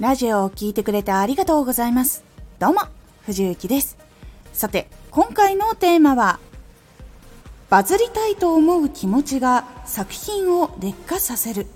[0.00, 2.22] ラジオを聴いてくれてありがとうございます。
[2.60, 2.82] どうも、
[3.26, 3.98] 藤幸です。
[4.52, 6.38] さて、今回のテーマは、
[7.68, 11.66] バズりたいと思う気持ちが作品を劣化させる。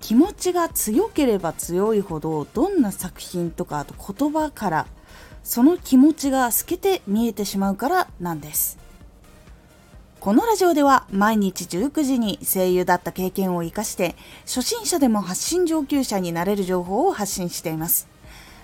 [0.00, 4.86] 気持ちが強ければ強いほど、どんな作品とか、あと言葉から、
[5.44, 8.77] その気持ちが透けて見えてしまうからなんです。
[10.20, 14.16] このラジオでは毎日19時に声優だった経験を活かして
[14.46, 18.08] 初心者でも発信上級者になれる情報を発信しています。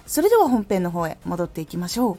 [0.05, 2.19] それでは本編の方へ戻っていきましょう。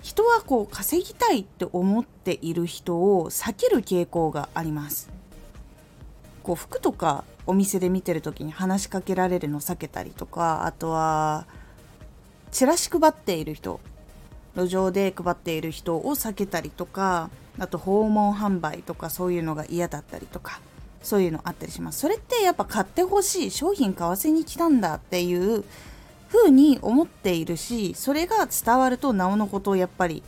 [0.00, 5.10] 人はこう稼ぎたいって思っている人を避ける傾向があります。
[6.44, 11.46] こう服とかお店で見てる時に話しかけられるの避けたりとかあとは
[12.52, 13.80] チラシ配っている人
[14.56, 20.60] 路上で配っている人を避けたりとかあと訪問販売とかそういうのが嫌だったりとか
[21.02, 22.00] そういうのあったりします。
[22.00, 25.64] それってやっぱ買ってほしい商品買わせに来たんだっていう
[26.32, 30.24] 風に思っているしそれが伝わるとなおのことをやっぱり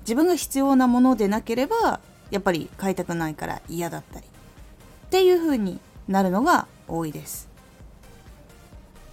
[0.00, 2.00] 自分が必要なものでなければ
[2.30, 5.78] やっぱり買いたくないから嫌だったりっていう風に
[6.08, 7.51] なるのが多いです。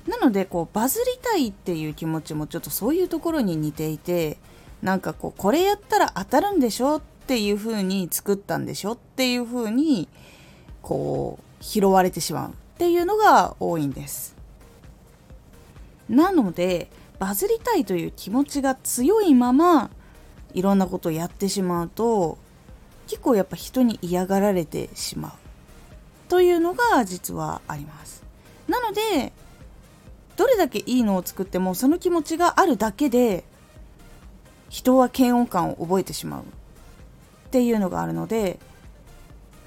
[0.09, 4.37] なのでこうバズりたいっていう気持ちもちょっとそういうところに似ていて
[4.81, 10.09] なんかこうこれやったら当たるんでしょっていう風に作ったんでしょっていう風に
[10.81, 14.35] こう拾われてしまうっていうのが多いんです。
[16.09, 19.91] なのでバズりたいという気持ちが強いまま
[20.55, 22.39] いろんなことをやってしまうと
[23.05, 25.31] 結構やっぱ人に嫌がられてしまう
[26.29, 28.23] というのが実はあります。
[28.67, 29.33] なので
[30.39, 33.43] どれだけいいのを作ってもその気持ちがあるだけで
[34.69, 36.43] 人は嫌悪感を覚えてしまう。
[36.43, 36.45] っ
[37.51, 38.57] ていうのがあるので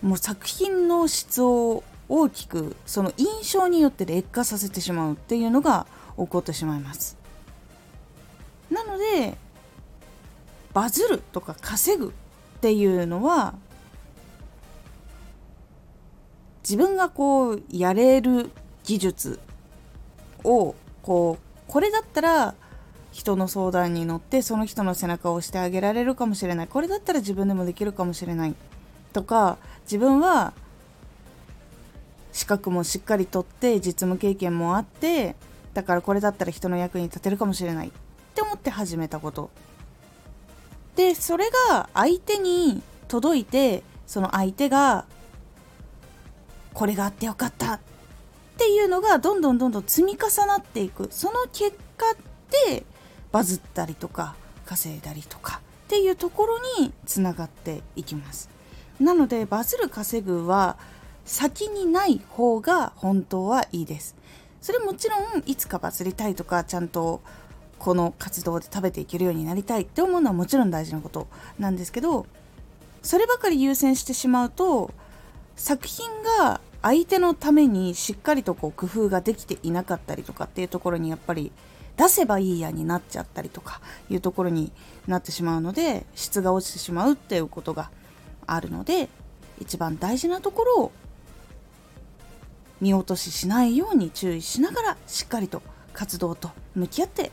[0.01, 5.86] もう作品の質を大きくその印象によって劣化させてしまうっていうのが
[6.17, 7.18] 起こってしまいます。
[8.70, 9.36] なので
[10.73, 13.57] バズるとか稼ぐっていうのは
[16.63, 18.51] 自分がこうやれる
[18.85, 19.39] 技術
[20.45, 22.55] をこうこれだったら
[23.13, 26.69] 人の相談に乗ってその人の背中を押してあげられるかもしれない。
[26.69, 28.55] これだったら自分でもできるかもしれない
[29.13, 30.55] とか自分は
[32.33, 35.36] 資格もしっかりとって実務経験もあって
[35.75, 37.89] だからこれだったら人の役に立てるかもしれない。
[37.89, 37.91] っ
[38.35, 39.51] て思って始めたこと。
[40.97, 45.05] でそれが相手に届いてその相手が
[46.73, 47.74] これがあってよかった。
[47.74, 47.80] っ
[48.52, 51.08] っていうのがどんどんどんどん積み重なっていく。
[51.11, 52.14] その結果
[52.68, 52.85] で
[53.30, 54.35] バズったりとか
[54.67, 58.51] 稼いだりとかっていうところにつながっていきます。
[59.01, 60.77] なのでバズる稼ぐは
[61.24, 64.14] 先にない方が本当はいいです。
[64.61, 67.20] それもちろんいつかバズりたいとかちゃんと
[67.79, 71.27] この活動で食べていけるようになりたいって思うのはもちろん大事なこと
[71.58, 72.27] なんですけど
[73.02, 74.92] そればかり優先してしまうと
[75.57, 76.08] 作品
[76.39, 81.53] が相手のためにしっかりとこう工夫ができていなかったりとかっていうところにやっぱり
[81.97, 84.73] 出せばいいやになっちゃったりとかいうところに
[85.07, 87.91] なってしまうので質が落ちてしまうっていうことが
[88.47, 89.09] あるので
[89.61, 90.92] 一番大事なところを
[92.81, 97.31] 見落とししないように注意しながらしっかりと活動と向き合って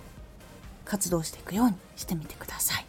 [0.86, 2.89] 活動していくようにしてみてください。